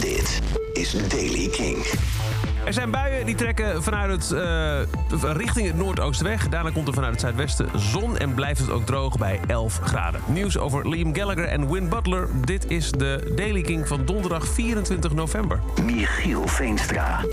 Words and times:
Dit 0.00 0.40
is 0.72 1.08
Daily 1.08 1.48
King. 1.48 1.86
Er 2.64 2.72
zijn 2.72 2.90
buien 2.90 3.26
die 3.26 3.34
trekken 3.34 3.82
vanuit 3.82 4.10
het, 4.10 4.32
eh, 4.32 5.32
richting 5.32 5.66
het 5.66 5.76
noordoosten 5.76 6.26
weg. 6.26 6.48
Daarna 6.48 6.70
komt 6.70 6.88
er 6.88 6.94
vanuit 6.94 7.12
het 7.12 7.20
zuidwesten 7.20 7.68
zon 7.74 8.18
en 8.18 8.34
blijft 8.34 8.60
het 8.60 8.70
ook 8.70 8.86
droog 8.86 9.18
bij 9.18 9.40
11 9.46 9.80
graden. 9.84 10.20
Nieuws 10.26 10.58
over 10.58 10.88
Liam 10.88 11.14
Gallagher 11.14 11.44
en 11.44 11.72
Win 11.72 11.88
Butler. 11.88 12.28
Dit 12.44 12.70
is 12.70 12.90
de 12.90 13.32
Daily 13.36 13.60
King 13.60 13.88
van 13.88 14.04
donderdag 14.04 14.46
24 14.46 15.12
november. 15.12 15.60
Michiel 15.84 16.48
Veenstra. 16.48 17.24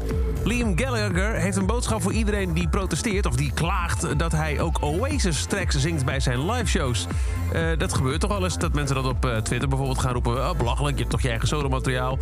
Liam 0.43 0.79
Gallagher 0.79 1.31
heeft 1.33 1.57
een 1.57 1.65
boodschap 1.65 2.01
voor 2.01 2.13
iedereen 2.13 2.53
die 2.53 2.67
protesteert 2.67 3.25
of 3.25 3.35
die 3.35 3.51
klaagt 3.53 4.19
dat 4.19 4.31
hij 4.31 4.59
ook 4.59 4.77
Oasis-tracks 4.81 5.79
zingt 5.79 6.05
bij 6.05 6.19
zijn 6.19 6.45
liveshows. 6.51 7.07
Uh, 7.53 7.77
dat 7.77 7.93
gebeurt 7.93 8.19
toch 8.19 8.31
wel 8.31 8.43
eens 8.43 8.57
dat 8.57 8.73
mensen 8.73 8.95
dat 8.95 9.05
op 9.05 9.25
uh, 9.25 9.37
Twitter 9.37 9.69
bijvoorbeeld 9.69 9.99
gaan 9.99 10.13
roepen. 10.13 10.49
Oh, 10.49 10.57
belachelijk, 10.57 10.93
je 10.93 10.99
hebt 10.99 11.11
toch 11.11 11.21
je 11.21 11.29
eigen 11.29 11.47
solomateriaal. 11.47 12.17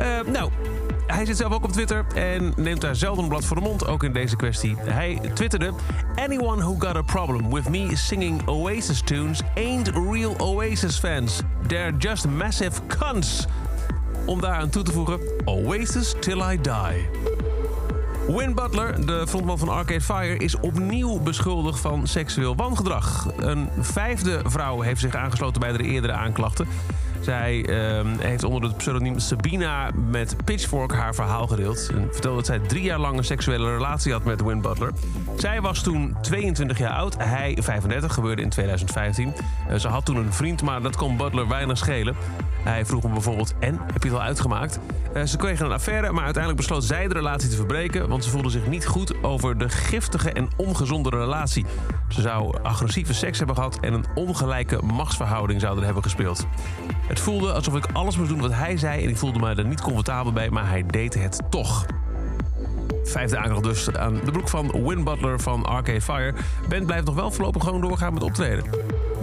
Uh, 0.00 0.32
nou, 0.32 0.50
hij 1.06 1.26
zit 1.26 1.36
zelf 1.36 1.52
ook 1.52 1.64
op 1.64 1.72
Twitter 1.72 2.04
en 2.14 2.52
neemt 2.56 2.80
daar 2.80 2.96
zelden 2.96 3.22
een 3.22 3.28
blad 3.28 3.44
voor 3.44 3.56
de 3.56 3.62
mond, 3.62 3.86
ook 3.86 4.02
in 4.02 4.12
deze 4.12 4.36
kwestie. 4.36 4.76
Hij 4.78 5.20
twitterde: 5.34 5.72
Anyone 6.14 6.62
who 6.62 6.74
got 6.78 6.96
a 6.96 7.02
problem 7.02 7.54
with 7.54 7.68
me 7.68 7.96
singing 7.96 8.48
Oasis 8.48 9.00
tunes 9.00 9.40
ain't 9.54 9.88
real 9.88 10.34
Oasis 10.38 10.98
fans. 10.98 11.40
They're 11.66 11.96
just 11.98 12.28
massive 12.28 12.80
cunts. 12.86 13.46
Om 14.26 14.40
daar 14.40 14.54
aan 14.54 14.70
toe 14.70 14.82
te 14.82 14.92
voegen: 14.92 15.20
Oasis 15.44 16.14
till 16.20 16.42
I 16.52 16.60
die. 16.60 17.08
Win 18.26 18.54
Butler, 18.54 19.06
de 19.06 19.26
frontman 19.28 19.58
van 19.58 19.68
Arcade 19.68 20.00
Fire, 20.00 20.36
is 20.36 20.60
opnieuw 20.60 21.20
beschuldigd 21.20 21.80
van 21.80 22.06
seksueel 22.06 22.56
wangedrag. 22.56 23.28
Een 23.36 23.68
vijfde 23.78 24.40
vrouw 24.44 24.80
heeft 24.80 25.00
zich 25.00 25.14
aangesloten 25.14 25.60
bij 25.60 25.72
de 25.72 25.82
eerdere 25.82 26.12
aanklachten. 26.12 26.66
Zij 27.24 27.66
uh, 27.68 28.18
heeft 28.18 28.44
onder 28.44 28.68
het 28.68 28.76
pseudoniem 28.76 29.18
Sabina 29.18 29.90
met 30.10 30.36
Pitchfork 30.44 30.92
haar 30.92 31.14
verhaal 31.14 31.46
gedeeld. 31.46 31.90
En 31.94 32.08
vertelde 32.10 32.36
dat 32.36 32.46
zij 32.46 32.58
drie 32.58 32.82
jaar 32.82 32.98
lang 32.98 33.18
een 33.18 33.24
seksuele 33.24 33.72
relatie 33.72 34.12
had 34.12 34.24
met 34.24 34.42
Win 34.42 34.60
Butler. 34.60 34.92
Zij 35.36 35.60
was 35.60 35.82
toen 35.82 36.16
22 36.22 36.78
jaar 36.78 36.92
oud, 36.92 37.16
hij 37.18 37.56
35, 37.60 38.14
gebeurde 38.14 38.42
in 38.42 38.48
2015. 38.48 39.32
Uh, 39.70 39.76
ze 39.76 39.88
had 39.88 40.04
toen 40.04 40.16
een 40.16 40.32
vriend, 40.32 40.62
maar 40.62 40.82
dat 40.82 40.96
kon 40.96 41.16
Butler 41.16 41.48
weinig 41.48 41.78
schelen. 41.78 42.16
Hij 42.62 42.86
vroeg 42.86 43.02
me 43.02 43.08
bijvoorbeeld, 43.08 43.54
en, 43.58 43.80
heb 43.92 44.02
je 44.02 44.08
het 44.08 44.18
al 44.18 44.24
uitgemaakt? 44.24 44.78
Uh, 45.16 45.22
ze 45.22 45.36
kregen 45.36 45.66
een 45.66 45.72
affaire, 45.72 46.12
maar 46.12 46.24
uiteindelijk 46.24 46.62
besloot 46.66 46.84
zij 46.84 47.08
de 47.08 47.14
relatie 47.14 47.48
te 47.48 47.56
verbreken... 47.56 48.08
want 48.08 48.24
ze 48.24 48.30
voelde 48.30 48.50
zich 48.50 48.66
niet 48.66 48.86
goed 48.86 49.22
over 49.22 49.58
de 49.58 49.68
giftige 49.68 50.32
en 50.32 50.48
ongezonde 50.56 51.08
relatie. 51.08 51.66
Ze 52.08 52.20
zou 52.20 52.62
agressieve 52.62 53.14
seks 53.14 53.38
hebben 53.38 53.56
gehad 53.56 53.78
en 53.80 53.92
een 53.92 54.04
ongelijke 54.14 54.82
machtsverhouding 54.82 55.60
zouden 55.60 55.84
hebben 55.84 56.02
gespeeld. 56.02 56.46
Het 57.14 57.22
voelde 57.22 57.52
alsof 57.52 57.74
ik 57.74 57.86
alles 57.92 58.16
moest 58.16 58.28
doen 58.28 58.40
wat 58.40 58.52
hij 58.52 58.76
zei 58.76 59.02
en 59.02 59.08
ik 59.08 59.16
voelde 59.16 59.38
me 59.38 59.54
er 59.54 59.66
niet 59.66 59.80
comfortabel 59.80 60.32
bij, 60.32 60.50
maar 60.50 60.68
hij 60.68 60.86
deed 60.86 61.14
het 61.14 61.40
toch. 61.50 61.86
Vijfde 63.04 63.38
aanklacht 63.38 63.62
dus 63.62 63.96
aan 63.96 64.20
de 64.24 64.30
broek 64.30 64.48
van 64.48 64.84
Win 64.86 65.04
Butler 65.04 65.40
van 65.40 65.66
Arcade 65.66 66.00
Fire. 66.00 66.34
Ben 66.68 66.86
blijft 66.86 67.04
nog 67.04 67.14
wel 67.14 67.30
voorlopig 67.30 67.62
gewoon 67.64 67.80
doorgaan 67.80 68.14
met 68.14 68.22
optreden. 68.22 68.64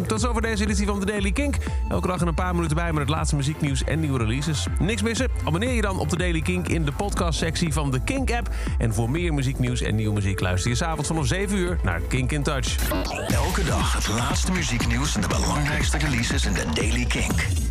Tot 0.08 0.22
zover 0.22 0.42
deze 0.42 0.64
editie 0.64 0.86
van 0.86 1.00
The 1.00 1.06
Daily 1.06 1.32
Kink. 1.32 1.56
Elke 1.90 2.08
dag 2.08 2.22
een 2.22 2.34
paar 2.34 2.56
minuten 2.56 2.76
bij 2.76 2.92
met 2.92 3.02
het 3.02 3.10
laatste 3.10 3.36
muzieknieuws 3.36 3.84
en 3.84 4.00
nieuwe 4.00 4.18
releases. 4.18 4.68
Niks 4.80 5.02
missen? 5.02 5.28
Abonneer 5.44 5.74
je 5.74 5.82
dan 5.82 6.00
op 6.00 6.10
The 6.10 6.18
Daily 6.18 6.42
Kink 6.42 6.68
in 6.68 6.86
de 6.86 6.92
podcastsectie 6.92 7.74
van 7.74 7.92
de 7.92 8.00
Kink-app. 8.04 8.50
En 8.78 8.94
voor 8.94 9.10
meer 9.10 9.34
muzieknieuws 9.34 9.82
en 9.82 9.96
nieuwe 9.96 10.14
muziek 10.14 10.40
luister 10.40 10.70
je 10.70 10.78
s'avonds 10.78 11.08
vanaf 11.08 11.26
7 11.26 11.58
uur 11.58 11.80
naar 11.84 12.00
Kink 12.00 12.32
in 12.32 12.44
Touch. 12.44 12.90
Elke 13.28 13.64
dag 13.64 13.94
het 13.94 14.08
laatste 14.08 14.52
muzieknieuws 14.52 15.16
en 15.16 15.22
de 15.22 15.28
belangrijkste 15.28 15.98
releases 15.98 16.46
in 16.46 16.54
The 16.54 16.66
Daily 16.74 17.06
Kink. 17.06 17.71